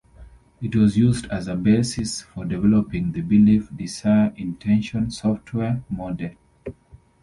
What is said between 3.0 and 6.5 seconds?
the belief-desire-intention software model.